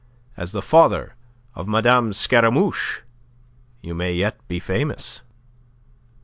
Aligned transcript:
As 0.35 0.51
the 0.51 0.63
father 0.63 1.13
of 1.53 1.67
Madame 1.67 2.11
Scaramouche 2.11 3.03
you 3.81 3.93
may 3.93 4.13
yet 4.15 4.35
be 4.47 4.57
famous." 4.59 5.21